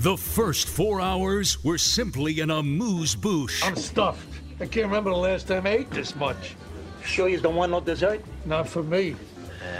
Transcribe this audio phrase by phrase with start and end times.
[0.00, 3.62] The first four hours were simply an amuse bouche.
[3.62, 4.40] I'm stuffed.
[4.58, 6.56] I can't remember the last time I ate this much.
[7.04, 8.24] Sure you don't want no dessert?
[8.46, 9.14] Not for me.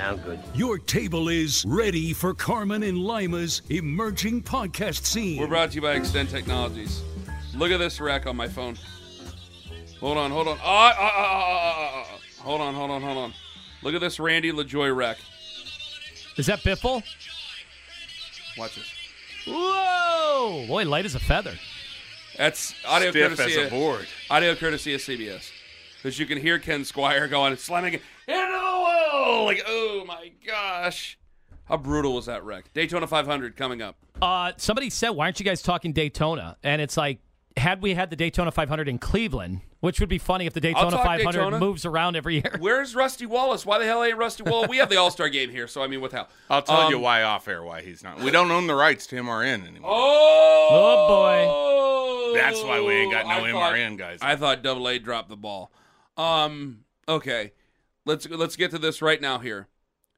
[0.03, 0.39] I'm good.
[0.55, 5.41] Your table is ready for Carman and Lima's emerging podcast scene.
[5.41, 7.01] We're brought to you by Extend Technologies.
[7.55, 8.77] Look at this rack on my phone.
[10.01, 10.59] Hold on, hold on.
[10.63, 12.43] Ah, ah, ah, ah, ah, ah.
[12.43, 13.33] Hold on, hold on, hold on.
[13.83, 15.17] Look at this Randy LaJoie rack.
[16.37, 17.03] Is that Biffle?
[18.59, 19.00] Watch this.
[19.47, 20.65] Whoa!
[20.67, 21.55] Boy, light as a feather.
[22.37, 24.07] That's audio Stiff courtesy as a of, board.
[24.31, 25.51] audio courtesy of CBS.
[25.97, 29.45] Because you can hear Ken Squier going slamming it into the wall.
[29.45, 31.19] Like, oh my gosh.
[31.65, 32.73] How brutal was that wreck?
[32.73, 33.97] Daytona 500 coming up.
[34.21, 37.21] Uh, somebody said, "Why aren't you guys talking Daytona?" And it's like,
[37.57, 40.91] had we had the Daytona 500 in Cleveland, which would be funny if the Daytona
[40.99, 41.59] 500 Daytona.
[41.59, 42.57] moves around every year.
[42.61, 43.65] Where's Rusty Wallace?
[43.67, 44.69] Why the hell ain't Rusty Wallace?
[44.69, 46.29] We have the All Star game here, so I mean, what the hell?
[46.49, 48.21] I'll tell Um, you why off air why he's not.
[48.21, 49.91] We don't own the rights to MRN anymore.
[49.93, 52.39] Oh, boy.
[52.39, 54.19] That's why we ain't got no I thought- MRN guys.
[54.23, 55.73] I thought Double A dropped the ball.
[56.17, 56.85] Um.
[57.09, 57.53] Okay.
[58.07, 59.69] Let's let's get to this right now here.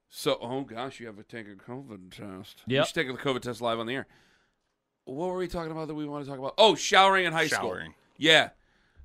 [0.08, 2.62] So, oh gosh, you have to take a COVID test.
[2.66, 2.86] Yeah, You Yep.
[2.86, 4.06] should take the COVID test live on the air.
[5.04, 6.54] What were we talking about that we want to talk about?
[6.58, 7.70] Oh, showering in high school.
[7.70, 7.94] Showering.
[8.18, 8.50] Yeah.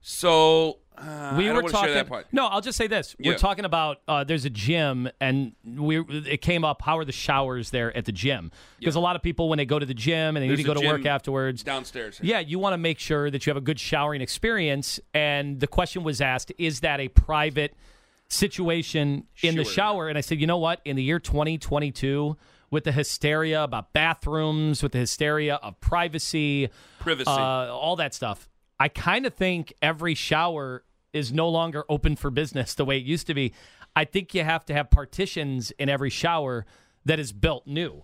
[0.09, 2.23] So uh, we were talking.
[2.31, 3.31] No, I'll just say this: Yeah.
[3.31, 6.81] we're talking about uh, there's a gym, and we it came up.
[6.81, 8.53] How are the showers there at the gym?
[8.79, 10.63] Because a lot of people, when they go to the gym and they There's need
[10.63, 12.21] to go to work afterwards, downstairs.
[12.23, 14.97] Yeah, you want to make sure that you have a good showering experience.
[15.13, 17.75] And the question was asked, is that a private
[18.29, 20.07] situation in the shower?
[20.07, 20.79] And I said, you know what?
[20.85, 22.37] In the year 2022,
[22.71, 26.69] with the hysteria about bathrooms, with the hysteria of privacy,
[26.99, 27.29] Privacy.
[27.29, 28.47] uh, all that stuff,
[28.79, 30.83] I kind of think every shower
[31.13, 33.53] is no longer open for business the way it used to be.
[33.95, 36.65] I think you have to have partitions in every shower
[37.05, 38.03] that is built new.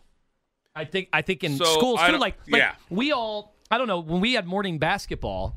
[0.75, 2.75] I think I think in So, schools too, like, like yeah.
[2.89, 5.55] we all I don't know when we had morning basketball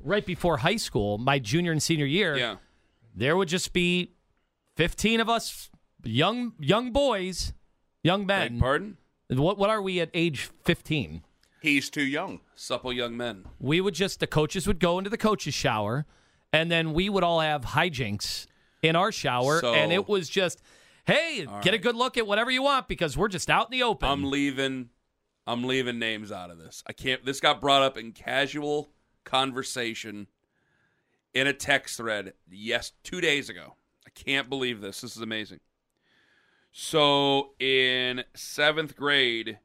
[0.00, 2.56] right before high school, my junior and senior year, yeah.
[3.14, 4.12] there would just be
[4.76, 5.68] fifteen of us
[6.04, 7.52] young young boys,
[8.02, 8.60] young Beg men.
[8.60, 8.96] pardon?
[9.28, 11.22] What what are we at age fifteen?
[11.66, 12.40] He's too young.
[12.54, 13.44] Supple young men.
[13.58, 16.06] we would just the coaches would go into the coaches shower
[16.52, 18.46] and then we would all have hijinks
[18.82, 20.62] in our shower So- and it was just
[21.06, 23.82] hey get a good look at whatever you want because we're just out in the
[23.84, 24.90] open I'm leaving.
[25.48, 26.82] I'm leaving names out of this.
[26.88, 27.24] I can't.
[27.24, 28.90] This got brought up in casual
[29.24, 30.26] conversation
[31.34, 32.32] in a text thread.
[32.50, 33.74] Yes, two days ago.
[34.06, 35.00] I can't believe this.
[35.02, 35.60] This is amazing.
[36.72, 39.58] So in seventh grade,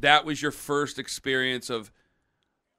[0.00, 1.90] that was your first experience of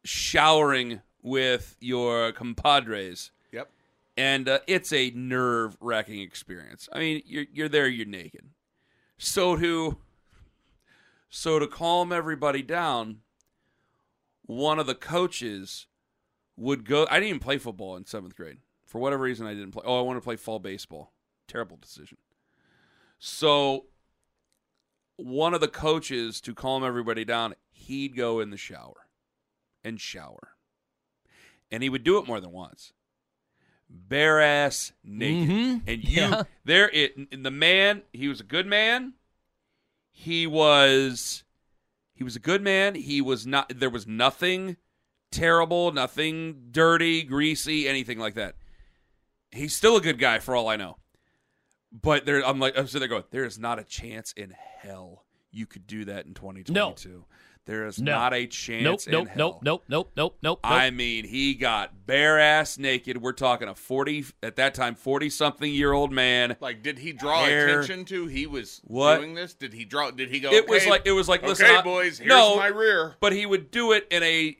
[0.03, 3.69] showering with your compadres Yep.
[4.18, 6.90] and uh, it's a nerve wracking experience.
[6.91, 8.50] I mean, you're you're there, you're naked.
[9.18, 9.97] So to
[11.30, 13.19] so to calm everybody down,
[14.46, 15.85] one of the coaches
[16.57, 17.07] would go.
[17.09, 19.46] I didn't even play football in seventh grade for whatever reason.
[19.46, 19.84] I didn't play.
[19.85, 21.13] Oh, I want to play fall baseball.
[21.47, 22.18] Terrible decision.
[23.19, 23.85] So
[25.23, 29.07] one of the coaches to calm everybody down, he'd go in the shower
[29.83, 30.55] and shower,
[31.71, 32.93] and he would do it more than once
[33.93, 35.50] bare ass naked.
[35.50, 35.81] Mhm.
[35.85, 36.44] And you Yeah.
[36.63, 39.15] there it and the man, he was a good man.
[40.12, 41.44] He was
[42.15, 42.95] he was a good man.
[42.95, 44.77] He was not there was nothing
[45.29, 48.56] terrible, nothing dirty, greasy, anything like that.
[49.51, 50.97] He's still a good guy for all I know.
[51.91, 55.25] But there I'm like I'm sitting there going, there is not a chance in hell
[55.51, 57.25] you could do that in 2022.
[57.65, 58.13] There is No.
[58.13, 59.59] not a nope chance in nope hell.
[59.61, 63.21] nope nope nope nope nope I mean, he got bare ass naked.
[63.21, 66.55] We're talking a 40, at that time, 40 something year old man.
[66.59, 67.81] Like, did he draw Hair.
[67.81, 69.17] attention to he was What?
[69.17, 69.53] doing this?
[69.53, 70.09] Did he draw?
[70.09, 70.51] Did he go?
[70.51, 73.15] It was like, it was like, listen, okay, I- boys, here's no, my rear.
[73.19, 74.57] But he would do it in a,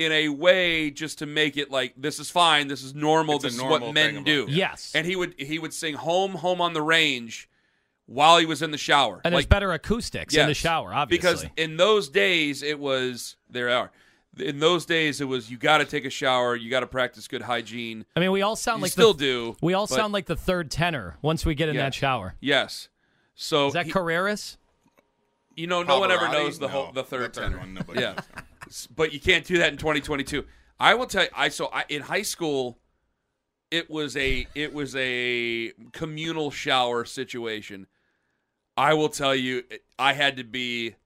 [0.00, 3.44] in a way just to make it like this is fine, this is normal, It's
[3.44, 4.44] a this is what men do.
[4.44, 4.92] about- Yes.
[4.94, 7.48] And he would he would sing "Home, Home on the Range"
[8.06, 9.20] while he was in the shower.
[9.24, 11.18] And there's better acoustics in the shower, obviously.
[11.28, 13.90] Because in those days it was there are.
[14.38, 17.28] In those days it was you got to take a shower, you got to practice
[17.28, 18.06] good hygiene.
[18.16, 19.56] I mean, we all sound You like still the, do.
[19.60, 21.82] We all but- sound like the third tenor once we get in Yeah.
[21.82, 22.34] that shower.
[22.40, 22.88] Yes.
[23.34, 24.56] So Is that he- Carreras?
[25.56, 27.58] you know no one ever knows the No, whole the third the tenor.
[27.58, 28.14] one, nobody yeah.
[28.94, 30.44] But you can't do that in 2022.
[30.78, 31.30] I will tell you.
[31.36, 32.78] I so I, in high school,
[33.70, 37.86] it was a it was a communal shower situation.
[38.76, 39.64] I will tell you,
[39.98, 40.96] I had to be.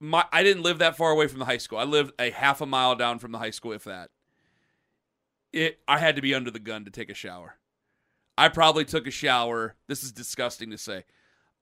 [0.00, 1.78] My I didn't live that far away from the high school.
[1.78, 4.10] I lived a half a mile down from the high school, if that.
[5.52, 7.56] It I had to be under the gun to take a shower.
[8.36, 9.76] I probably took a shower.
[9.86, 11.04] This is disgusting to say.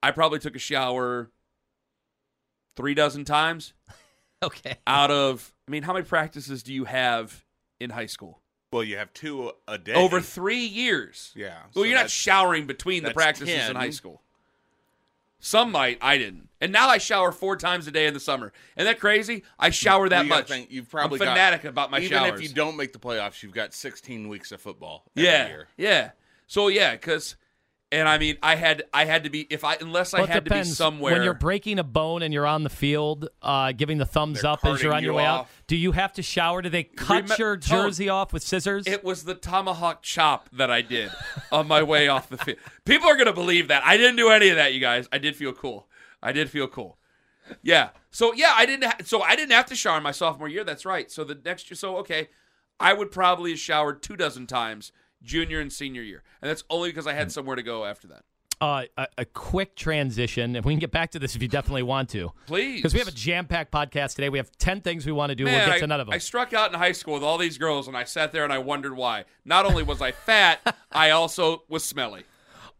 [0.02, 1.30] I probably took a shower
[2.76, 3.74] three dozen times
[4.44, 4.76] Okay.
[4.86, 7.44] out of I mean, how many practices do you have
[7.78, 8.40] in high school?
[8.72, 9.94] Well, you have two a day.
[9.94, 11.32] Over three years.
[11.34, 11.48] Yeah.
[11.74, 14.22] Well, so you're not showering between the that's practices in high school.
[15.40, 16.48] Some might, I didn't.
[16.60, 18.52] And now I shower four times a day in the summer.
[18.76, 19.42] Isn't that crazy?
[19.58, 20.48] I shower that you much.
[20.48, 22.40] think, you've probably I'm got- fanatic about my even showers.
[22.40, 25.04] if you don't make the playoffs, you've got 16 weeks of football.
[25.16, 25.68] Every yeah, Year.
[25.78, 26.10] yeah.
[26.46, 27.36] So yeah, because,
[27.92, 30.44] and I mean, I had, I had to be if I unless I Well, had
[30.44, 30.68] depends.
[30.68, 31.12] to be somewhere.
[31.14, 34.64] When you're breaking a bone and you're on the field, uh, giving the thumbs up
[34.64, 36.62] as you're on your you way out, do you have to shower?
[36.62, 38.86] Do they cut Remem- your jersey off with scissors?
[38.86, 41.10] It was the tomahawk chop that I did
[41.50, 42.58] on my way off the field.
[42.84, 45.08] People are gonna believe that I didn't do any of that, you guys.
[45.12, 45.88] I did feel cool.
[46.22, 46.98] I did feel cool.
[47.62, 47.90] Yeah.
[48.10, 48.84] So yeah, I didn't.
[48.84, 50.62] Ha- so I didn't have to shower my sophomore year.
[50.64, 51.10] That's right.
[51.10, 51.76] So the next year.
[51.76, 52.28] So okay,
[52.78, 56.90] I would probably have showered two dozen times junior and senior year, and that's only
[56.90, 58.24] because I had somewhere to go after that.
[58.60, 61.82] uh, a, a quick transition, and we can get back to this if you definitely
[61.82, 62.30] want to.
[62.46, 64.28] Please, Because we have a jam packed podcast today.
[64.28, 65.44] We have 10 things we want to do.
[65.44, 66.12] Man, we'll get I, to none of them.
[66.14, 68.52] I struck out in high school with all these girls, and I sat there and
[68.52, 69.24] I wondered why.
[69.46, 72.24] Not only was I fat, I also was smelly.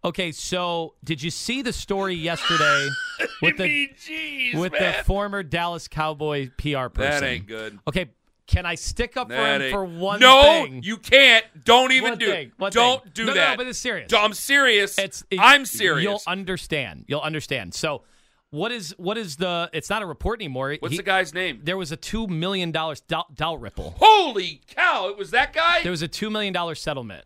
[0.04, 2.88] okay, so did you see the story yesterday
[3.42, 4.96] with the jeez, with man.
[4.98, 7.20] the former Dallas Cowboy PR person?
[7.20, 7.78] That ain't good.
[7.88, 8.10] Okay,
[8.50, 10.82] can I stick up for him for one no, thing?
[10.82, 11.44] you can't.
[11.64, 12.70] Don't even One do thing, it.
[12.72, 13.12] Don't thing.
[13.14, 13.50] do No, no, that.
[13.52, 14.12] no, but it's serious.
[14.12, 14.98] I'm serious.
[14.98, 16.02] It's it- I'm serious.
[16.02, 17.04] You'll understand.
[17.06, 17.74] You'll understand.
[17.74, 18.02] So,
[18.50, 19.70] what is what is the?
[19.72, 20.74] It's not a report anymore.
[20.80, 21.60] What's He- the guy's name?
[21.62, 23.94] There was a two million dollars Dal, Dalrymple.
[23.98, 25.08] Holy cow!
[25.08, 25.82] It was that guy.
[25.82, 27.24] There was a two million dollar settlement.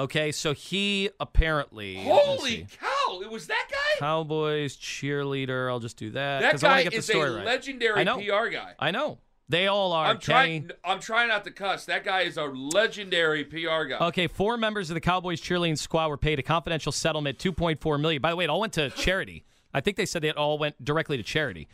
[0.00, 3.20] Okay, so he apparently Holy cow!
[3.20, 3.98] It was that guy.
[3.98, 5.68] Cowboys cheerleader.
[5.68, 6.40] I'll just do that.
[6.40, 7.44] That 'cause I guy get the is story a right.
[7.44, 8.72] legendary PR guy.
[8.78, 9.18] I know.
[9.52, 10.06] They all are.
[10.06, 10.70] I'm trying.
[10.82, 11.84] I'm trying not to cuss.
[11.84, 13.98] That guy is a legendary PR guy.
[14.08, 17.78] Okay, four members of the Cowboys cheerleading squad were paid a confidential settlement, two point
[17.78, 18.22] four million.
[18.22, 19.44] By the way, it all went to charity.
[19.74, 21.68] I think they said it all went directly to charity.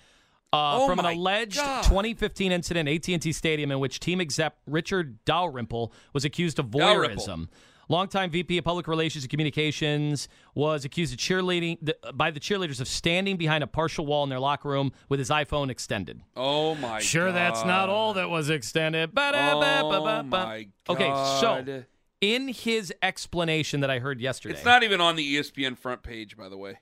[0.52, 1.84] Uh, Oh from an alleged God.
[1.84, 7.48] 2015 incident at AT&T Stadium in which team exec Richard Dalrymple was accused of Dalrymple.
[7.88, 7.90] Voyeurism.
[7.90, 12.80] Longtime VP of Public Relations and Communications was accused of cheerleading the, by the cheerleaders
[12.80, 16.20] of standing behind a partial wall in their locker room with his iPhone extended.
[16.36, 17.00] oh my.
[17.00, 19.10] Sure, that's not all that was extended.
[19.16, 21.08] Oh my Okay,
[21.40, 21.84] so
[22.20, 26.36] in his explanation that I heard yesterday, It's not even on the ESPN front page,
[26.36, 26.78] by the way.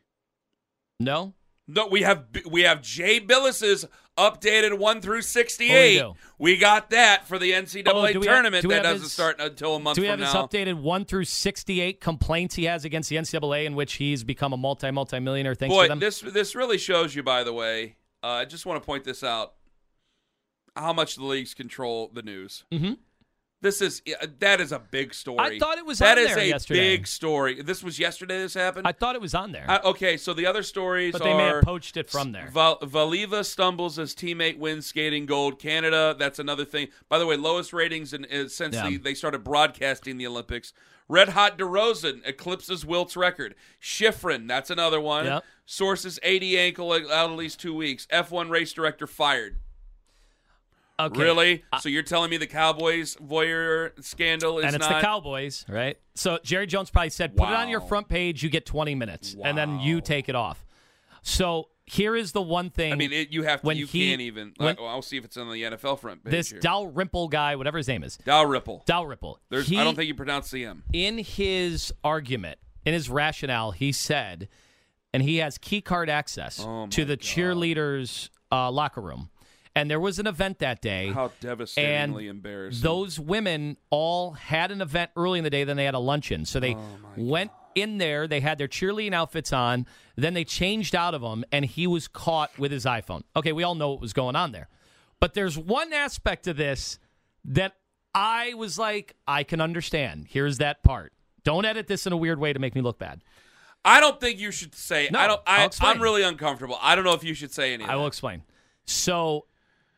[0.98, 1.34] no.
[1.68, 3.86] No, we have we have Jay Bilas's
[4.16, 6.00] updated one through sixty-eight.
[6.00, 9.12] Oh, we got that for the NCAA Oh, we have- tournament do that doesn't his-
[9.12, 12.64] start until a month Do we from have his updated one through sixty-eight complaints he
[12.64, 15.88] has against the NCAA, in which he's become a multi multi millionaire thanks to Boy,
[15.88, 15.98] them?
[15.98, 17.22] this this really shows you.
[17.24, 19.54] By the way, uh, I just want to point this out:
[20.76, 22.64] how much the leagues control the news.
[22.72, 22.92] mm-hmm.
[23.62, 24.02] This is
[24.40, 25.38] that is a big story.
[25.40, 26.96] I thought it was That is a yesterday.
[26.96, 27.62] big story.
[27.62, 28.38] This was yesterday.
[28.38, 28.86] This happened.
[28.86, 31.36] I thought it was on there, Uh, okay, so the other stories but they are
[31.38, 32.48] may have poached it from there.
[32.52, 35.58] Val- Valieva stumbles as teammate wins skating gold.
[35.58, 36.88] Canada, that's another thing.
[37.08, 38.88] By the way, lowest ratings in, uh, since Yeah.
[38.90, 40.74] the, they started broadcasting the Olympics.
[41.08, 43.54] Red Hot DeRozan eclipses Wilt's record.
[43.80, 45.24] Shiffrin, that's another one.
[45.24, 45.44] Yep.
[45.64, 48.06] Sources 80 ankle out at least two weeks.
[48.12, 49.58] F1 race director fired.
[50.98, 51.20] Okay.
[51.20, 51.64] Really?
[51.80, 55.00] so you're telling me the Cowboys voyeur scandal is and it's not?
[55.00, 55.98] the Cowboys, right?
[56.14, 58.42] So Jerry Jones probably said, "Put it on your front page.
[58.42, 60.64] You get 20 minutes, and then you take it off."
[61.22, 62.92] So here is the one thing.
[62.92, 63.66] I mean, it, you have to.
[63.66, 64.54] when you he- can't even.
[64.56, 66.30] when- I'll see if it's on the NFL front page.
[66.30, 66.60] this here.
[66.60, 68.82] Dalrymple guy, whatever his name is, Dow Ripple.
[68.86, 69.38] Dalrymple.
[69.50, 69.68] There's.
[69.68, 70.82] he, I don't think you pronounce the M.
[70.94, 74.48] in his argument, in his rationale, he said,
[75.12, 77.22] and he has key card access Oh, to the God.
[77.22, 79.28] cheerleaders' uh, locker room.
[79.76, 81.12] And there was an event that day.
[81.12, 82.82] How devastatingly embarrassing.
[82.82, 86.46] Those women all had an event early in the day, then they had a luncheon.
[86.46, 90.94] So they Oh, went in there, they had their cheerleading outfits on, then they changed
[90.94, 93.22] out of them, and he was caught with his iPhone.
[93.36, 94.68] Okay, we all know what was going on there.
[95.20, 96.98] But there's one aspect of this
[97.44, 97.76] that
[98.14, 100.26] I was like, I can understand.
[100.30, 101.12] Here's that part.
[101.44, 103.22] Don't edit this in a weird way to make me look bad.
[103.84, 105.10] I don't think you should say.
[105.12, 105.40] No, I don't.
[105.46, 105.68] I.
[105.82, 106.78] I'm really uncomfortable.
[106.80, 107.90] I don't know if you should say anything.
[107.90, 108.42] I will explain.
[108.86, 109.44] So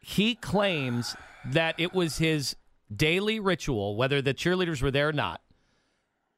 [0.01, 2.57] he claims that it was his
[2.95, 5.41] daily ritual, whether the cheerleaders were there or not,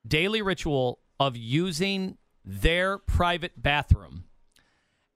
[0.07, 4.25] daily ritual of using their private bathroom.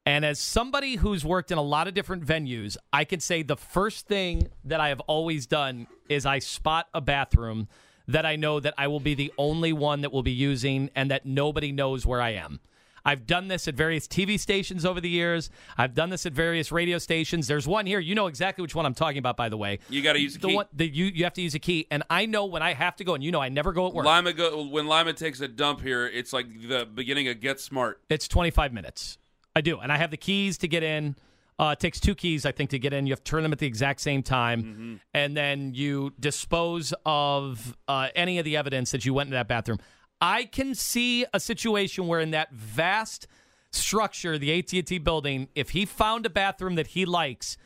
[0.06, 3.56] And as somebody who's worked in a lot of different venues, I can say the
[3.56, 7.68] first thing that I have always done is I spot a bathroom
[8.06, 11.10] that I know that I will be the only one that will be using and
[11.10, 12.60] that nobody knows where I am.
[13.04, 15.50] I've done this at various TV stations over the years.
[15.76, 17.46] I've done this at various radio stations.
[17.46, 17.99] There's one here.
[18.00, 19.78] You know exactly which one I'm talking about, by the way.
[19.90, 20.54] You got to use a The key.
[20.54, 22.96] one that you you have to use a key, and I know when I have
[22.96, 24.06] to go, and you know I never go at work.
[24.06, 28.00] Lima go, when Lima takes a dump here, it's like the beginning of Get Smart.
[28.08, 29.18] It's 25 minutes.
[29.54, 29.78] I do.
[29.78, 31.16] And I have the keys to get in.
[31.56, 33.06] Uh, it takes two keys, I think, to get in.
[33.06, 35.00] You have to turn them at the exact same time.
[35.14, 39.46] And then you dispose of uh, any of the evidence that you went into that
[39.46, 39.78] bathroom.
[40.25, 43.26] I can see a situation where in that vast
[43.73, 47.59] structure, the AT&T building, if he found a bathroom that he likes,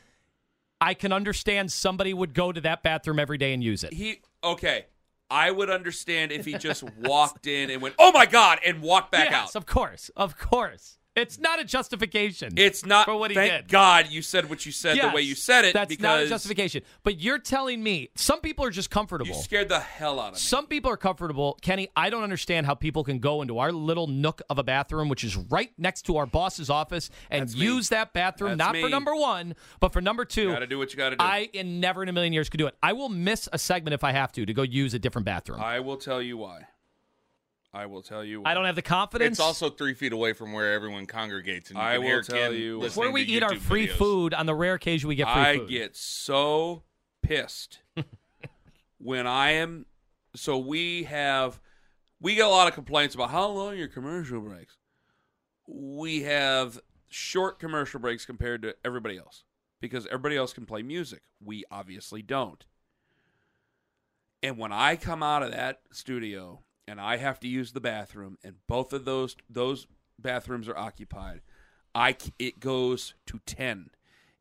[0.80, 3.92] I can understand somebody would go to that bathroom every day and use it.
[3.92, 4.86] He okay.
[5.30, 9.12] I would understand if he just walked in and went, "Oh my god," and walked
[9.12, 9.56] back yes, out.
[9.56, 10.10] of course.
[10.16, 10.97] Of course.
[11.18, 12.54] It's not a justification.
[12.56, 13.68] It's not for what he thank did.
[13.68, 16.82] God you said what you said the way you said it That's not a justification.
[17.02, 19.34] But you're telling me some people are just comfortable.
[19.34, 20.40] you scared the hell out of me.
[20.40, 21.58] Some people are comfortable.
[21.62, 25.08] Kenny, I don't understand how people can go into our little nook of a bathroom,
[25.08, 27.64] which is right next to our boss's office, and That's me.
[27.64, 30.52] use that bathroom, That's not for number one, but for number two.
[30.52, 31.24] Got to do what you got to do.
[31.24, 32.76] I in never in a million years could do it.
[32.82, 35.60] I will miss a segment if I have to to go use a different bathroom.
[35.60, 36.66] I will tell you why.
[37.72, 38.42] I will tell you.
[38.46, 39.32] I don't have the confidence.
[39.32, 42.22] It's also three feet away from where everyone congregates, and you I can will hear
[42.22, 43.96] tell Ken you- It's listening we to eat our YouTube free videos.
[43.96, 45.40] food on the rare occasion we get free food.
[45.46, 45.68] I food.
[45.68, 46.82] get so
[47.22, 47.80] pissed
[48.98, 49.86] when I am.
[50.34, 51.60] So we have,
[52.20, 54.76] we get a lot of complaints about how long your commercial breaks.
[55.66, 59.44] We have short commercial breaks compared to everybody else
[59.80, 61.22] because everybody else can play music.
[61.44, 62.64] We obviously don't.
[64.42, 68.38] And when I come out of that studio and I have to use the bathroom,
[68.42, 69.86] and both of those those
[70.18, 71.42] bathrooms are occupied,
[71.94, 73.90] I it goes to ten.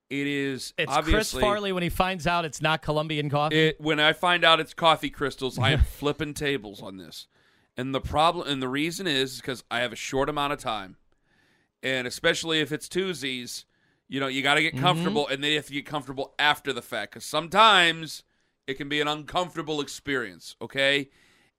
[0.10, 3.68] It is It's Chris Farley when he finds out it's not Colombian coffee.
[3.68, 7.27] it, when I find out it's coffee crystals, I am flipping tables on this.
[7.75, 10.96] And the problem and the reason is because I have a short amount of time,
[11.84, 13.66] and especially if it's Tuesdays,
[14.08, 14.86] you know, you got to get mm-hmm.
[14.86, 18.24] comfortable, and then you have to get comfortable after the fact because sometimes
[18.66, 20.56] it can be an uncomfortable experience.
[20.62, 21.10] Okay.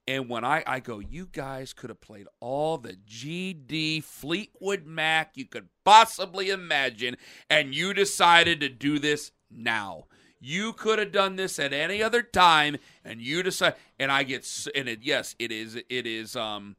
[0.09, 5.37] And when I, I go, you guys could have played all the GD Fleetwood Mac
[5.37, 7.15] you could possibly imagine,
[7.47, 10.05] and you decided to do this now.
[10.39, 13.75] You could have done this at any other time, and you decide.
[13.99, 16.75] And I get, and it, yes, it is, it is, um,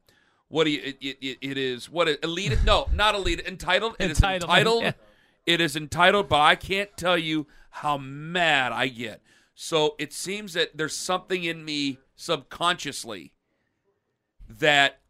[0.49, 3.95] what do you, it, it, it, is, what, it, elite, no, not elite, entitled.
[3.97, 4.83] It is Entitlement, entitled.
[4.83, 4.91] yeah.
[5.45, 9.21] It is entitled, but I can't tell you how mad I get.
[9.55, 13.33] So it seems that there's something in me subconsciously
[14.47, 15.01] that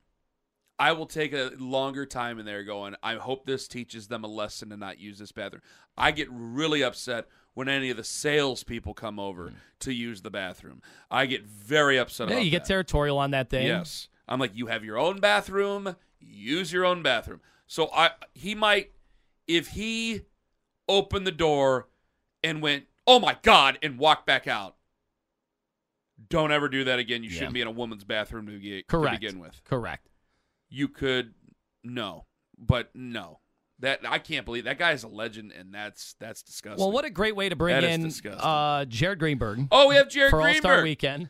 [0.79, 4.27] I will take a longer time in there going, I hope this teaches them a
[4.27, 5.61] lesson to not use this bathroom.
[5.97, 9.55] I get really upset when any of the salespeople come over hmm.
[9.81, 10.81] to use the bathroom.
[11.09, 12.67] I get very upset yeah, about you get that.
[12.69, 13.67] territorial on that thing.
[13.67, 14.07] Yes.
[14.27, 17.41] I'm like, you have your own bathroom, use your own bathroom.
[17.67, 18.91] So I he might
[19.47, 20.21] if he
[20.87, 21.89] opened the door
[22.41, 24.75] and went, Oh my God, and walked back out.
[26.29, 27.23] Don't ever do that again.
[27.23, 27.35] You Yeah.
[27.35, 29.15] shouldn't be in a woman's bathroom to, get, Correct.
[29.15, 29.61] to begin with.
[29.65, 30.09] Correct.
[30.69, 31.33] You could
[31.83, 32.25] no.
[32.57, 33.39] But no.
[33.79, 36.79] That I can't believe that guy is a legend and that's that's disgusting.
[36.79, 39.95] Well, what a great way to bring That is in uh, Jared Greenberg Oh, we
[39.95, 40.83] have Jared for All Star Greenberg.
[40.83, 41.29] Weekend.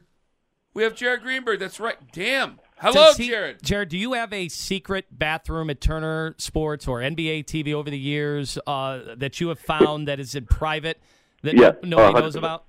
[0.73, 1.59] We have Jared Greenberg.
[1.59, 1.95] That's right.
[2.11, 2.59] Damn.
[2.77, 3.61] Hello, Does he- Jared.
[3.63, 7.97] Jared, do you have a secret bathroom at Turner Sports or NBA TV over the
[7.99, 10.99] years uh, that you have found that is in private
[11.43, 12.65] that Yeah, no- nobody uh, knows about?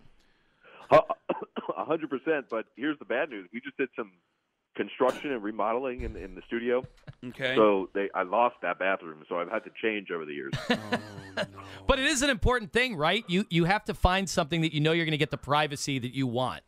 [1.78, 2.46] A hundred percent.
[2.50, 4.12] But here's the bad news: we just did some
[4.76, 6.82] construction and remodeling in, in the studio,
[7.26, 7.54] Okay.
[7.56, 10.52] so they I lost that bathroom, so I've had to change over the years.
[11.86, 13.24] But it is an important thing, right?
[13.28, 15.98] You you have to find something that you know you're going to get the privacy
[15.98, 16.62] that you want.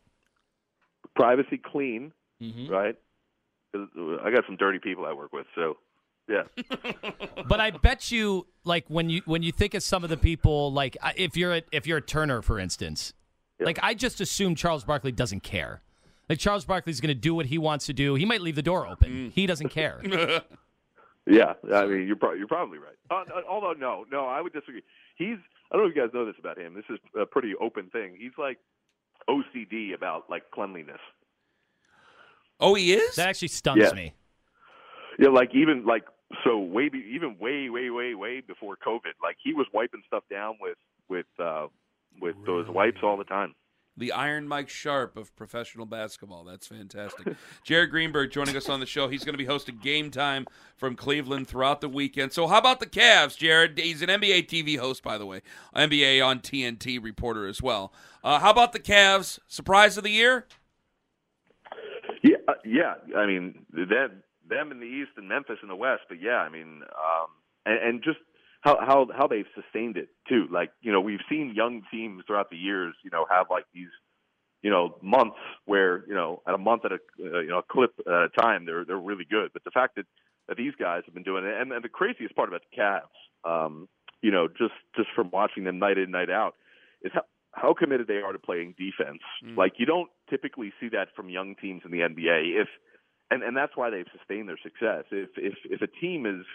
[1.15, 2.13] Privacy, clean,
[2.43, 2.71] Mm-hmm.
[2.73, 2.97] right?
[3.75, 5.77] I got some dirty people I work with, so
[6.29, 6.43] yeah.
[7.49, 10.73] But I bet you, like when you when you think of some of the people,
[10.73, 13.13] like if you're a, if you're a Turner, for instance,
[13.61, 13.67] Yeah.
[13.67, 15.81] like I just assume Charles Barkley doesn't care.
[16.29, 18.15] Like Charles Barkley's going to do what he wants to do.
[18.15, 19.11] He might leave the door open.
[19.11, 19.33] Mm.
[19.33, 20.03] He doesn't care.
[21.27, 22.97] Yeah, I mean you're pro- you're probably right.
[23.11, 24.83] Uh, uh, although no, no, I would disagree.
[25.17, 25.39] He's
[25.73, 26.75] I don't know if you guys know this about him.
[26.75, 28.15] This is a pretty open thing.
[28.21, 28.59] He's like
[29.27, 31.01] OCD about like cleanliness.
[32.61, 33.17] Oh, he is.
[33.17, 33.95] That actually stuns Yeah.
[33.95, 34.13] me.
[35.19, 36.05] Yeah, like even like
[36.45, 40.25] so way be, even way way way way before COVID, like he was wiping stuff
[40.31, 40.77] down with
[41.09, 41.69] with uh
[42.21, 43.55] with those wipes all the time.
[43.97, 46.45] the Iron Mike Sharp of professional basketball.
[46.45, 47.37] That's fantastic.
[47.65, 49.09] Jared Greenberg joining us on the show.
[49.09, 52.33] He's going to be hosting Game Time from Cleveland throughout the weekend.
[52.33, 53.79] So, how about the Cavs, Jared?
[53.79, 55.43] He's an NBA TV host, by the way,
[55.77, 57.93] NBA on TNT reporter as well.
[58.23, 59.39] Uh, how about the Cavs?
[59.47, 60.47] Surprise of the year?
[62.23, 62.95] Yeah, uh, yeah.
[63.17, 66.49] I mean, them them in the East and Memphis in the West, but yeah, I
[66.49, 67.27] mean, um,
[67.65, 68.19] and, and just
[68.65, 70.47] how how how they've sustained it too.
[70.51, 73.91] Like you know, we've seen young teams throughout the years, you know, have like these,
[74.63, 77.63] you know, months where you know, at a month at a uh, you know a
[77.63, 79.51] clip at a time, they're they're really good.
[79.53, 80.07] But the fact that
[80.49, 83.03] that these guys have been doing it, and, and the craziest part about the Cavs,
[83.45, 83.89] um,
[84.23, 86.55] you know, just just from watching them night in night out,
[87.03, 89.21] is how how committed they are to playing defense.
[89.59, 92.61] Like you don't typically see that from young teams in the NBA.
[92.63, 92.69] If
[93.31, 95.05] and and that's why they've sustained their success.
[95.11, 96.47] If if if a team is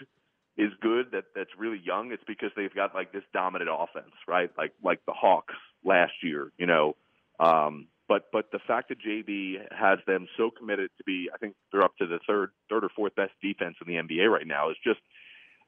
[0.60, 4.50] is good that that's really young, it's because they've got like this dominant offense, right?
[4.58, 6.96] Like like the Hawks last year, you know.
[7.38, 11.54] Um, but but the fact that JB has them so committed to be, I think
[11.72, 14.70] they're up to the third third or fourth best defense in the NBA right now
[14.70, 15.00] is just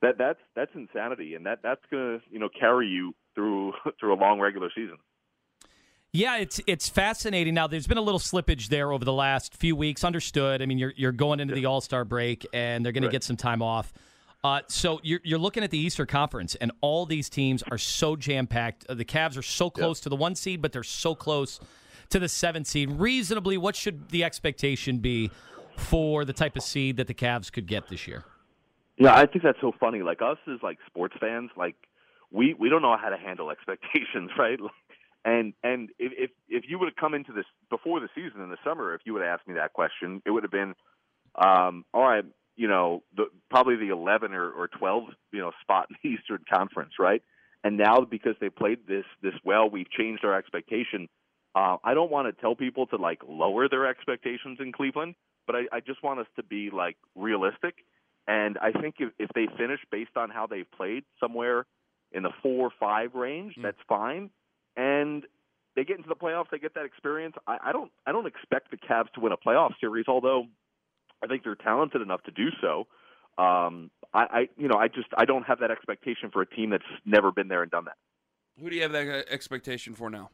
[0.03, 4.21] that that's that's insanity, and that that's gonna you know carry you through through a
[4.21, 4.99] long regular season.
[6.15, 7.55] Yeah, it's it's fascinating.
[7.55, 10.05] Now, there's been a little slippage there over the last few weeks.
[10.05, 10.61] Understood.
[10.61, 13.09] I mean, you're you're going into the All Star break, and they're going Right.
[13.09, 13.95] to get some time off.
[14.45, 18.17] Uh, so you're you're looking at the Eastern Conference, and all these teams are so
[18.17, 18.85] jam packed.
[18.89, 21.61] The Cavs are so close to the one seed, but they're so close
[22.11, 22.91] to the seven seed.
[22.91, 25.31] Reasonably, what should the expectation be
[25.77, 28.25] for the type of seed that the Cavs could get this year?
[28.99, 30.03] Yeah, I think that's so funny.
[30.03, 31.77] Like us as like sports fans, like
[32.33, 34.61] we we don't know how to handle expectations, right?
[34.61, 34.73] Like,
[35.25, 38.51] and and if if, if you would have come into this before the season in
[38.51, 40.75] the summer, if you would have asked me that question, it would have been,
[41.37, 42.25] um, all right,
[42.57, 46.45] you know, the, probably the eleven or, or twelve, you know, spot in the Eastern
[46.53, 47.23] Conference, right?
[47.65, 51.09] And now because they played this this well, we've changed our expectation.
[51.55, 55.15] Uh, I don't want to tell people to like lower their expectations in Cleveland,
[55.47, 57.75] but I, I just want us to be like realistic.
[58.27, 61.67] And I think if, if they finish based on how they've played somewhere
[62.13, 64.31] in the four or five range, that's fine.
[64.77, 65.25] And
[65.75, 67.35] they get into the playoffs, they get that experience.
[67.47, 70.47] I, I don't I don't expect the Cavs to win a playoff series, although
[71.23, 72.87] I think they're talented enough to do so.
[73.43, 76.71] Um, I, I you know I just I don't have that expectation for a team
[76.71, 77.97] that's never been there and done that.
[78.61, 80.31] Who do you have that uh, expectation for now?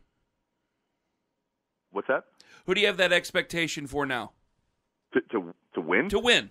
[1.90, 2.24] What's that?
[2.66, 4.32] Who do you have that expectation for now?
[5.14, 6.50] To to, to win To win.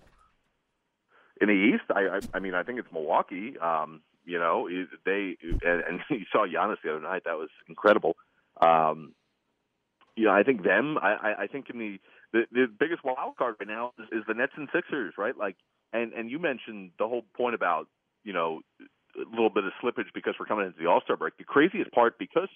[1.42, 3.58] in the East, I, I I mean I think it's Milwaukee.
[3.60, 4.68] Um, you know
[5.06, 7.24] they and, and you saw Giannis the other night.
[7.26, 8.16] That was incredible.
[8.62, 9.14] Um,
[10.16, 10.98] you know I think them.
[10.98, 12.00] I I, I think in the,
[12.34, 15.38] the the biggest wild card right now is, is the Nets and Sixers, right?
[15.38, 15.56] Like
[15.94, 17.88] and and you mentioned the whole point about
[18.24, 18.62] you know
[19.16, 21.38] a little bit of slippage because we're coming into the All Star break.
[21.38, 22.50] The craziest part because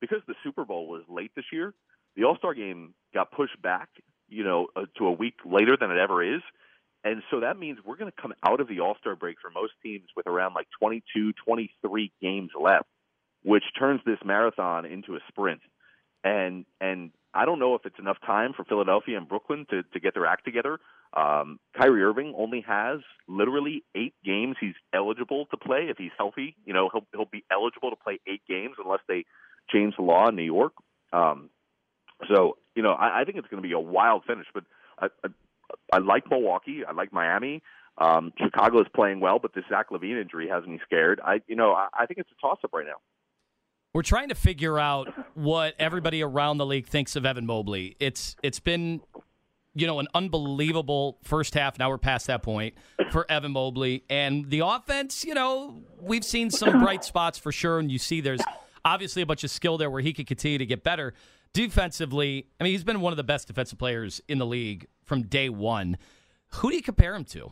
[0.00, 1.74] because the Super Bowl was late this year,
[2.16, 3.88] the All Star game got pushed back.
[4.28, 6.42] You know, uh, to a week later than it ever is.
[7.04, 9.50] And so that means we're going to come out of the All Star break for
[9.50, 12.84] most teams with around like 22, 23 games left,
[13.42, 15.60] which turns this marathon into a sprint.
[16.24, 20.00] And and I don't know if it's enough time for Philadelphia and Brooklyn to, to
[20.00, 20.78] get their act together.
[21.14, 26.56] Um, Kyrie Irving only has literally eight games he's eligible to play if he's healthy.
[26.64, 29.24] You know, he'll he'll be eligible to play eight games unless they
[29.70, 30.72] change the law in New York.
[31.12, 31.50] Um,
[32.28, 34.46] so you know, I, I think it's going to be a wild finish.
[34.52, 34.64] But
[34.98, 35.28] I, I,
[35.94, 36.82] I like Milwaukee.
[36.86, 37.62] I like Miami.
[37.98, 41.20] Um, Chicago is playing well, but the Zach LaVine injury has me scared.
[41.24, 43.00] I, you know, I, I think it's a toss up right now.
[43.98, 47.96] We're trying to figure out what everybody around the league thinks of Evan Mobley.
[47.98, 49.00] It's it's been
[49.74, 51.80] you know an unbelievable first half.
[51.80, 52.76] Now we're past that point
[53.10, 55.24] for Evan Mobley and the offense.
[55.24, 58.40] You know we've seen some bright spots for sure, and you see there's
[58.84, 61.12] obviously a bunch of skill there where he could continue to get better.
[61.52, 65.22] Defensively, I mean he's been one of the best defensive players in the league from
[65.22, 65.98] day one.
[66.50, 67.50] Who do you compare him to?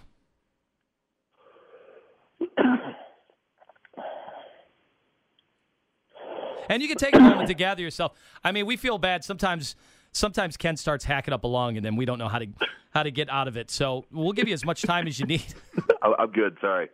[6.69, 8.13] And you can take a moment to gather yourself.
[8.45, 9.77] I mean, we feel bad sometimes.
[10.13, 12.47] Sometimes Ken starts hacking up a lung, and then we don't know how to
[12.95, 13.71] how to get out of it.
[13.71, 15.45] So we'll give you as much time as you need.
[16.03, 16.57] I, I'm good.
[16.61, 16.89] Sorry.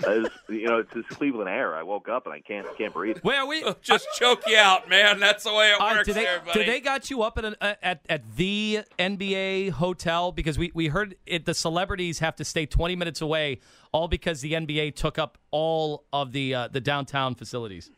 [0.00, 1.74] It's, you know, it's this Cleveland air.
[1.74, 3.18] I woke up and I can't can't breathe.
[3.22, 3.64] Where are we?
[3.82, 5.18] Just choke you out, man.
[5.18, 6.58] That's the way it All right, works did they there, buddy.
[6.60, 10.70] did they got you up at, an, uh, at at the NBA hotel because we,
[10.72, 13.58] we heard it the celebrities have to stay 20 minutes away
[13.90, 17.90] all because the NBA took up all of the uh, the downtown facilities.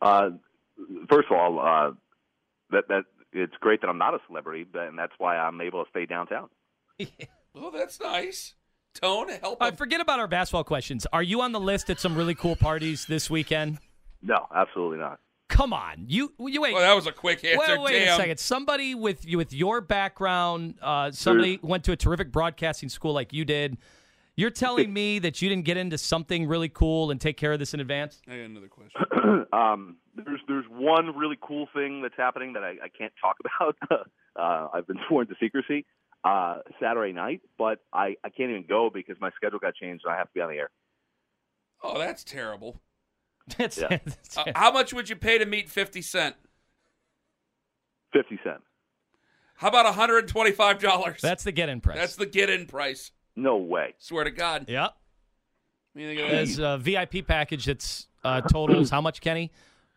[0.00, 0.30] Uh,
[1.08, 1.92] first of all, uh,
[2.70, 5.84] that that it's great that I'm not a celebrity, but and that's why I'm able
[5.84, 6.48] to stay downtown.
[7.52, 8.54] Oh, that's nice.
[8.94, 9.60] Tone, help.
[9.60, 11.06] Uh, forget about our basketball questions.
[11.12, 13.78] Are you on the list at some really cool parties this weekend?
[14.22, 15.18] No, absolutely not.
[15.48, 16.74] Come on, you you wait.
[16.74, 17.58] Well, that was a quick answer.
[17.58, 18.14] Wait, wait Damn.
[18.14, 18.38] a second.
[18.38, 23.32] Somebody with you with your background, uh, somebody went to a terrific broadcasting school like
[23.32, 23.76] you did.
[24.36, 27.58] You're telling me that you didn't get into something really cool and take care of
[27.58, 28.20] this in advance?
[28.28, 29.46] I got another question.
[29.52, 33.36] um, there's there's one really cool thing that's happening that I, I can't talk
[33.90, 34.06] about.
[34.36, 35.84] uh, I've been sworn to secrecy.
[36.22, 40.12] Uh, Saturday night, but I, I can't even go because my schedule got changed and
[40.12, 40.68] I have to be on the air.
[41.82, 42.80] Oh, that's terrible.
[43.58, 43.86] It's- Yeah.
[43.94, 46.36] it's- Uh, how much would you pay to meet 50 Cent?
[48.12, 48.60] Fifty cent.
[49.56, 51.20] How about $125?
[51.20, 51.96] that's the get in price.
[51.96, 53.12] That's the get in price.
[53.36, 53.94] No way.
[53.98, 54.66] Swear to God.
[54.68, 54.88] yeah.
[55.92, 56.34] What do you think of that?
[56.36, 59.50] There's a VIP package that's uh, totals how much, Kenny?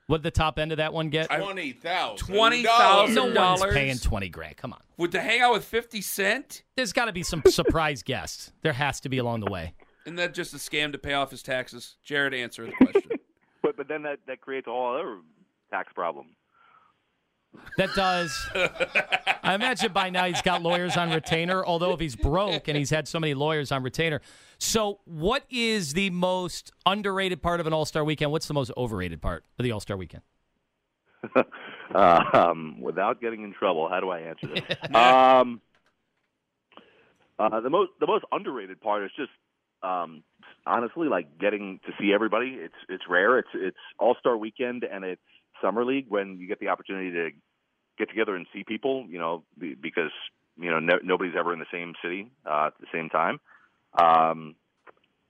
[0.08, 1.30] What did the top end of that one get?
[1.30, 2.28] Twenty thousand.
[2.36, 3.14] $20,000.
[3.16, 3.74] no one's dollars.
[3.74, 4.58] paying twenty grand.
[4.58, 4.80] Come on.
[4.98, 6.64] Would to hang out with 50 Cent?
[6.76, 8.52] There's got to be some surprise guests.
[8.62, 9.74] There has to be along the way.
[10.06, 11.96] Isn't that just a scam to pay off his taxes?
[12.04, 13.12] Jared, answer the question.
[13.62, 15.20] But but then that, that creates a whole other
[15.72, 16.36] tax problem.
[17.78, 18.50] That does.
[19.44, 22.90] I imagine by now he's got lawyers on retainer, although if he's broke and he's
[22.90, 24.22] had so many lawyers on retainer.
[24.58, 28.32] So, what is the most underrated part of an All Star weekend?
[28.32, 30.24] What's the most overrated part of the All Star weekend?
[31.36, 31.44] Uh,
[32.34, 34.64] um, without getting in trouble, how do I answer this?
[34.96, 35.62] um,
[37.40, 39.32] uh, the most the most underrated part is just
[39.82, 40.24] um,
[40.66, 42.58] honestly like getting to see everybody.
[42.60, 43.40] It's it's rare.
[43.40, 45.22] It's it's All Star Weekend and it's
[45.64, 47.30] Summer League when you get the opportunity to
[47.98, 49.06] get together and see people.
[49.10, 50.12] You know, because
[50.60, 53.40] you know no, nobody's ever in the same city uh, at the same time.
[53.98, 54.56] Um,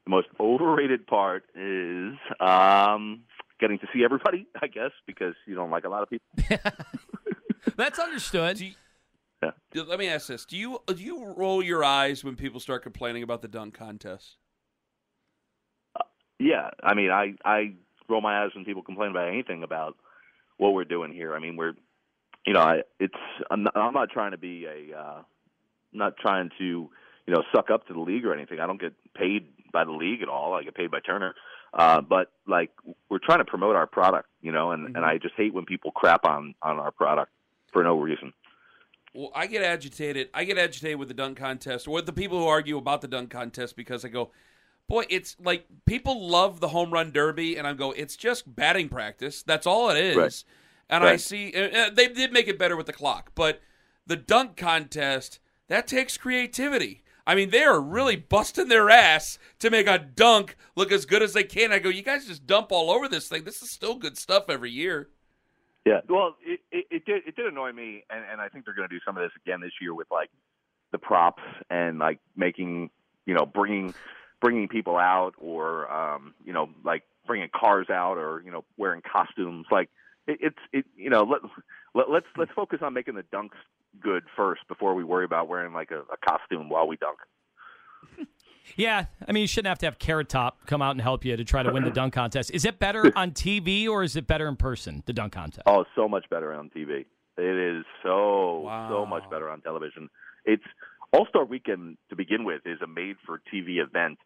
[0.05, 3.21] the most overrated part is um,
[3.59, 6.27] getting to see everybody, I guess, because you don't like a lot of people.
[7.77, 8.57] That's understood.
[8.57, 12.59] Do you- Let me ask this: Do you do you roll your eyes when people
[12.59, 14.37] start complaining about the dunk contest?
[16.39, 17.73] Yeah, I mean, I I
[18.09, 19.95] roll my eyes when people complain about anything about
[20.57, 21.35] what we're doing here.
[21.35, 21.73] I mean, we're,
[22.45, 23.13] you know, I, it's
[23.49, 25.21] I'm not, I'm not trying to be a, uh,
[25.91, 28.59] not trying to, you know, suck up to the league or anything.
[28.59, 30.53] I don't get paid by the league at all.
[30.53, 31.35] I get paid by Turner,
[31.73, 32.71] uh, but like
[33.09, 35.91] we're trying to promote our product, you know, and and I just hate when people
[35.91, 37.31] crap on on our product
[37.71, 38.33] for no reason.
[39.13, 40.29] Well, I get agitated.
[40.33, 43.07] I get agitated with the dunk contest or with the people who argue about the
[43.07, 44.31] dunk contest because I go,
[44.87, 48.89] boy, it's like people love the home run derby, and I go, it's just batting
[48.89, 49.43] practice.
[49.43, 50.15] That's all it is.
[50.15, 50.43] Right.
[50.89, 53.61] And I see uh, uh, they did make it better with the clock, but
[54.05, 57.03] the dunk contest that takes creativity.
[57.25, 61.21] I mean, they are really busting their ass to make a dunk look as good
[61.21, 61.71] as they can.
[61.71, 63.45] I go, you guys just dump all over this thing.
[63.45, 65.09] This is still good stuff every year.
[65.85, 68.73] Yeah, well, it, it, it did it did annoy me, and, and I think they're
[68.73, 70.29] going to do some of this again this year with like
[70.91, 72.89] the props and like making
[73.25, 73.93] you know bringing
[74.43, 79.01] bringing people out or um, you know like bringing cars out or you know wearing
[79.01, 79.65] costumes.
[79.71, 79.89] Like
[80.27, 81.41] it, it's it you know let,
[81.95, 83.57] let let's let's focus on making the dunks
[84.01, 87.17] good first before we worry about wearing like a, a costume while we dunk.
[88.77, 91.35] Yeah, I mean, you shouldn't have to have Carrot Top come out and help you
[91.35, 92.49] to try to win the dunk contest.
[92.51, 95.63] Is it better on TV or is it better in person, the dunk contest?
[95.65, 97.05] Oh, so much better on TV.
[97.37, 98.89] It is so Wow.
[98.89, 100.09] so much better on television.
[100.45, 100.63] It's
[101.11, 104.17] All Star Weekend to begin with is a made for TV event.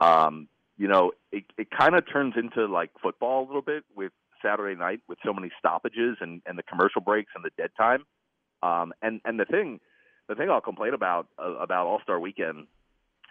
[0.00, 4.12] Um, you know, it it kind of turns into like football a little bit with
[4.42, 8.04] Saturday night with so many stoppages and and the commercial breaks and the dead time.
[8.62, 9.80] Um, and and the thing
[10.28, 12.66] the thing I'll complain about uh, about All Star Weekend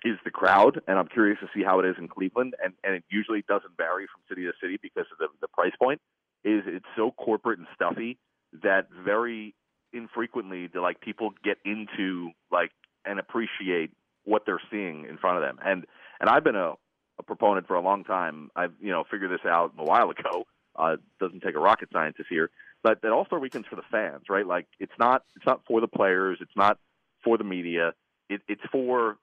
[0.06, 2.56] is the crowd, and I'm curious to see how it is in Cleveland.
[2.64, 5.74] And and it usually doesn't vary from city to city because of the the price
[5.82, 6.02] point.
[6.44, 8.18] Is it's so corporate and stuffy
[8.64, 9.56] that very
[9.94, 12.72] infrequently do like people get into like
[13.06, 13.92] and appreciate
[14.26, 15.60] what they're seeing in front of them.
[15.64, 15.86] And
[16.24, 16.72] and I've been a,
[17.20, 18.50] a proponent for a long time.
[18.56, 20.46] I've you know figured this out a while ago.
[20.76, 22.50] Uh, doesn't take a rocket scientist here,
[22.82, 24.48] but that All Star Weekend's for the fans, right?
[24.48, 26.80] Like it's not it's not for the players, it's not
[27.24, 27.92] for the media.
[28.30, 29.18] It, it's for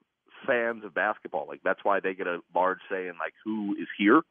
[0.47, 1.47] fans of basketball.
[1.47, 4.21] Like that's why they get a large say in like who is here.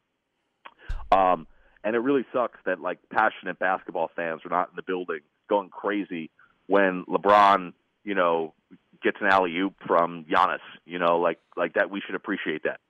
[1.11, 1.49] Um,
[1.83, 5.71] and it really sucks that like passionate basketball fans are not in the building going
[5.71, 6.31] crazy
[6.69, 7.73] when LeBron,
[8.05, 8.55] you know,
[9.03, 10.59] gets an alley oop from Giannis.
[10.85, 11.91] You know, like like that.
[11.91, 12.81] We should appreciate that.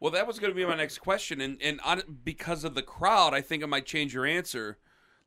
[0.00, 2.82] Well, that was going to be my next question, and and on, because of the
[2.82, 4.78] crowd, I think I might change your answer.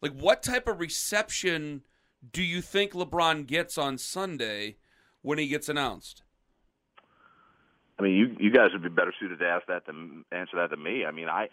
[0.02, 1.82] Like, what type of reception
[2.32, 4.78] do you think LeBron gets on Sunday
[5.22, 6.24] when he gets announced?
[7.98, 10.70] I mean, you you guys would be better suited to ask that than answer that
[10.70, 11.04] than me.
[11.06, 11.50] I mean, I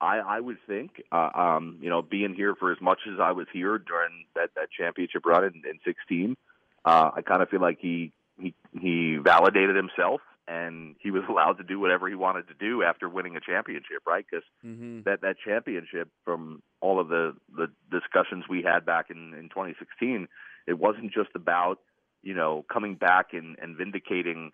[0.00, 3.32] I, I would think, uh, um, you know, being here for as much as I
[3.32, 6.36] was here during that, that championship run in, in 16,
[6.84, 11.54] uh, I kind of feel like he, he, he validated himself and he was allowed
[11.58, 14.24] to do whatever he wanted to do after winning a championship, right?
[14.28, 15.02] Because Mm-hmm.
[15.04, 20.26] that, that championship from all of the, the discussions we had back in, in 2016,
[20.66, 21.80] it wasn't just about,
[22.22, 24.52] you know, coming back and, and vindicating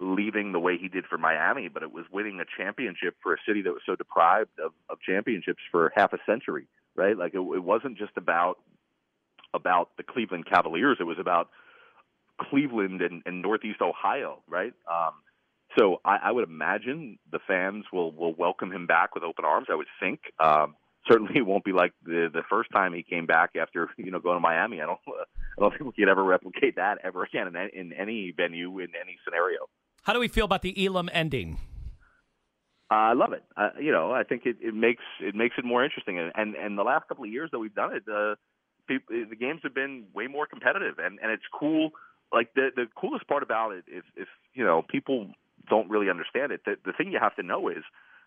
[0.00, 3.36] leaving the way he did for Miami, but it was winning a championship for a
[3.46, 7.16] city that was so deprived of, of championships for half a century, right?
[7.16, 8.58] Like it, it wasn't just about
[9.52, 11.48] about the Cleveland Cavaliers; it was about
[12.40, 14.72] Cleveland and, and Northeast Ohio, right?
[14.90, 15.12] Um,
[15.78, 19.66] so I, I would imagine the fans will will welcome him back with open arms.
[19.70, 20.20] I would think.
[20.38, 20.76] Um,
[21.08, 24.20] certainly, it won't be like the the first time he came back after you know
[24.20, 24.80] going to Miami.
[24.80, 27.92] I don't I don't think we could ever replicate that ever again in, any- in
[27.92, 29.68] any venue in any scenario.
[30.02, 31.58] How do we feel about the Elam ending?
[32.90, 33.42] Uh, I love it.
[33.56, 36.18] Uh, you know, I think it, it makes it makes it more interesting.
[36.18, 38.34] And, and and the last couple of years that we've done it, uh,
[38.86, 41.90] people, the games have been way more competitive, and and it's cool.
[42.34, 45.28] Like the the coolest part about it is if you know people
[45.68, 46.62] don't really understand it.
[46.64, 47.84] The, the thing you have to know is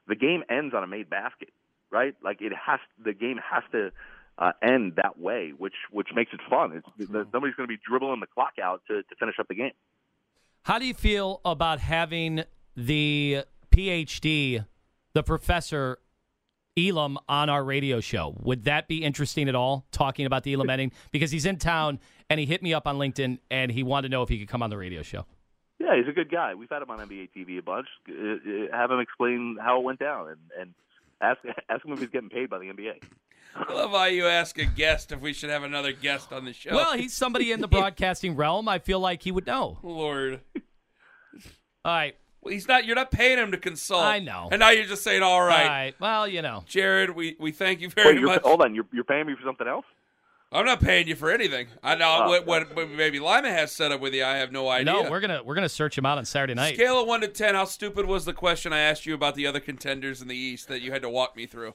[0.08, 1.50] the game ends on a made basket,
[1.92, 2.16] right?
[2.24, 3.92] Like it has the game has to
[4.38, 6.72] uh, end that way, which which makes it fun.
[6.72, 9.74] It's, somebody's going to be dribbling the clock out to, to finish up the game.
[10.64, 12.44] How do you feel about having
[12.76, 14.66] the PhD,
[15.14, 16.00] the professor
[16.78, 18.36] Elam, on our radio show?
[18.44, 20.92] Would that be interesting at all, talking about the Elam ending?
[21.12, 24.12] Because he's in town and he hit me up on LinkedIn and he wanted to
[24.12, 25.26] know if he could come on the radio show.
[25.80, 26.56] Yeah, he's a good guy.
[26.56, 27.88] We've had him on NBA TV a bunch.
[28.10, 30.74] Uh, uh, have him explain how it went down, and, and
[31.22, 33.04] ask ask him if he's getting paid by the NBA.
[33.56, 36.54] I love how you ask a guest if we should have another guest on the
[36.54, 36.76] show.
[36.76, 38.68] Well, he's somebody in the broadcasting realm.
[38.68, 39.78] I feel like he would know.
[39.82, 40.42] Lord.
[41.86, 42.16] All right.
[42.48, 42.86] Well, he's not.
[42.86, 44.04] You're not paying him to consult.
[44.04, 44.48] I know.
[44.50, 45.96] And now you're just saying, "All right, All right.
[46.00, 46.64] Well, you know.
[46.66, 48.74] Jared, we, we thank you very Wait, much." hold on.
[48.74, 49.86] You're you're paying me for something else?
[50.50, 51.68] I'm not paying you for anything.
[51.84, 54.24] I know Oh, what, what, what maybe Lima has set up with you.
[54.24, 54.86] I have no idea.
[54.94, 56.76] No, we're gonna we're gonna search him out on Saturday night.
[56.76, 57.54] Scale of one to ten.
[57.54, 60.70] How stupid was the question I asked you about the other contenders in the East
[60.70, 61.74] that you had to walk me through?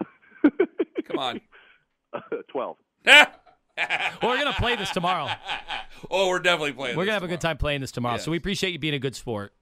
[0.42, 1.40] Come on.
[2.12, 2.76] Uh, twelve.
[3.04, 3.26] Well,
[4.22, 5.28] we're gonna play this tomorrow.
[6.10, 6.92] oh, we're definitely playing.
[6.92, 6.96] This.
[6.96, 8.18] We're this gonna have a good time playing this tomorrow.
[8.18, 9.52] So we appreciate you being a good sport.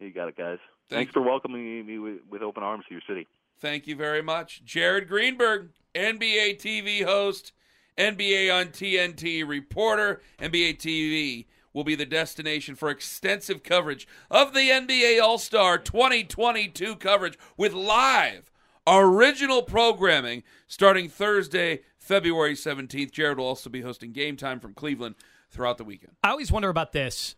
[0.00, 0.58] You got it, guys.
[0.90, 3.26] Thank Thanks for welcoming me with, with open arms to your city.
[3.60, 4.62] Thank you very much.
[4.64, 7.52] Jared Greenberg, NBA TV host,
[7.96, 10.20] NBA on TNT reporter.
[10.40, 16.96] NBA TV will be the destination for extensive coverage of the NBA All Star 2022
[16.96, 18.50] coverage with live
[18.86, 23.10] original programming starting Thursday, February 17th.
[23.10, 25.14] Jared will also be hosting game time from Cleveland
[25.50, 26.12] throughout the weekend.
[26.22, 27.36] I always wonder about this.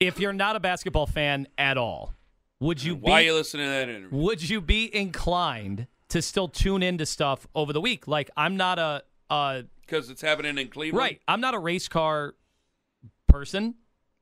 [0.00, 2.14] If you're not a basketball fan at all,
[2.60, 4.16] would you Why are be you listening to that interview?
[4.18, 8.06] would you be inclined to still tune into stuff over the week?
[8.08, 10.98] Like I'm not a uh Because it's happening in Cleveland.
[11.02, 11.20] right.
[11.28, 12.34] I'm not a race car
[13.26, 13.74] person,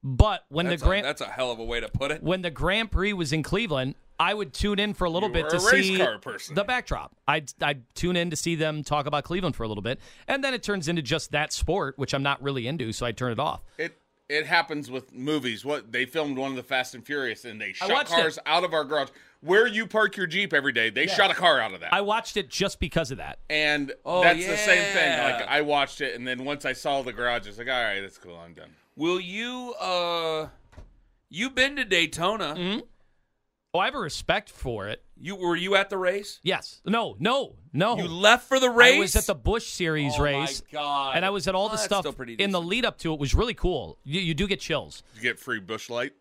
[0.03, 2.23] but when That's, the a, Grand that's a hell of a way to put it.
[2.23, 5.35] when the Grand Prix was in Cleveland, I would tune in for a little You
[5.35, 6.55] bit to a race see car person.
[6.55, 7.15] the backdrop.
[7.29, 10.43] I'd I'd tune in to see them talk about Cleveland for a little bit, and
[10.43, 13.33] then it turns into just that sport, which I'm not really into, so I turn
[13.33, 13.63] it off.
[13.79, 13.99] It
[14.29, 15.65] it happens with movies.
[15.65, 18.43] What they filmed one of the Fast and Furious and they shot cars it.
[18.47, 19.09] out of our garage.
[19.43, 21.93] Where you park your Jeep every day, they shot a car out of that.
[21.95, 23.39] I watched it just because of that.
[23.51, 25.19] and Oh, that's the same thing.
[25.23, 27.75] Like I watched it and then once I saw the garage, I was like, all
[27.81, 28.71] right, that's cool, I'm done.
[28.97, 30.49] Will you uh
[31.29, 32.55] you been to Daytona?
[32.57, 32.81] Mm-hmm.
[33.77, 35.05] Oh, I have a respect for it.
[35.21, 36.41] You were you at the race?
[36.43, 36.81] Yes.
[36.87, 37.15] No.
[37.19, 37.57] No.
[37.75, 37.99] No.
[37.99, 38.97] You left for the race?
[38.97, 40.63] I was at the Busch Series Oh, my race.
[40.73, 41.15] God.
[41.15, 43.21] And I was at all Well, the stuff pretty in the lead up to it
[43.21, 43.99] was really cool.
[44.03, 45.03] You, you do get chills.
[45.13, 46.15] Did you get free Busch Light?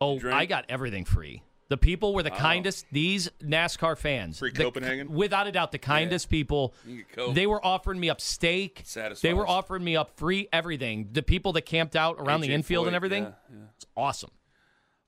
[0.00, 0.18] Oh.
[0.28, 1.42] I got everything free.
[1.68, 2.36] The people were the oh.
[2.36, 2.86] kindest.
[2.90, 5.12] These NASCAR fans, Free the- Copenhagen?
[5.12, 6.74] without a doubt, the kindest people.
[6.84, 7.34] You get Coke.
[7.36, 8.82] They were offering me up steak.
[8.84, 9.22] Satisfies.
[9.22, 11.10] They were offering me up free everything.
[11.12, 13.64] The people that camped out around the AJ infield and everything, yeah, yeah.
[13.76, 14.32] it's awesome.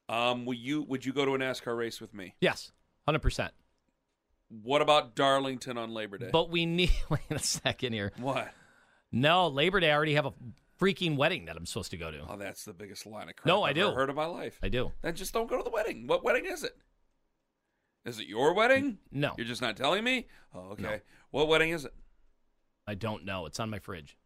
[0.09, 2.35] Um, will you would you go to a NASCAR race with me?
[2.40, 2.73] Yes,
[3.07, 3.53] hundred percent.
[4.62, 6.29] What about Darlington on Labor Day?
[6.33, 6.92] But we need.
[7.11, 8.12] Wait a second here.
[8.19, 8.53] what?
[9.11, 9.90] No, Labor Day.
[9.90, 10.33] I already have a
[10.81, 12.21] freaking wedding that I'm supposed to go to.
[12.29, 13.87] Oh, that's the biggest line of crap No, I I've do.
[13.88, 14.59] ever heard of my life.
[14.62, 14.92] I do.
[15.03, 16.07] Then just don't go to the wedding.
[16.07, 16.77] What wedding is it?
[18.05, 18.99] Is it your wedding?
[19.11, 20.29] No, You're just not telling me?
[20.55, 21.01] Oh, okay.
[21.31, 21.92] What wedding is it?
[22.87, 23.47] I don't know.
[23.47, 24.16] It's on my fridge.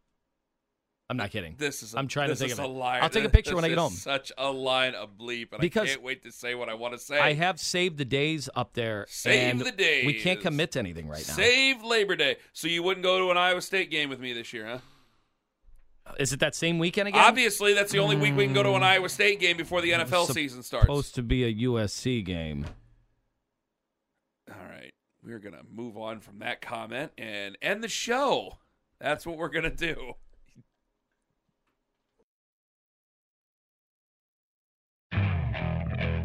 [1.11, 1.55] I'm not kidding.
[1.57, 1.93] This is.
[1.93, 2.67] A, I'm trying to this think of a it.
[2.67, 3.03] line.
[3.03, 3.91] I'll take a This picture when I get home.
[3.91, 6.93] Such a line of bleep, and Because I can't wait to say what I want
[6.93, 7.19] to say.
[7.19, 9.05] I have saved the days up there.
[9.09, 10.05] Save the days.
[10.05, 11.33] We can't commit to anything right now.
[11.33, 14.53] Save Labor Day, so you wouldn't go to an Iowa State game with me this
[14.53, 14.77] year, huh?
[16.17, 17.21] Is it that same weekend again?
[17.21, 19.91] Obviously, that's the only week we can go to an Iowa State game before the
[19.91, 20.85] NFL season starts.
[20.85, 22.67] Supposed to be a USC game.
[24.49, 24.93] All right.
[25.21, 28.59] We're going to move on from that comment and end the show.
[29.01, 30.13] That's what we're going to do.